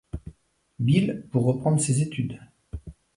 [0.79, 2.39] Bill pour reprendre ses études.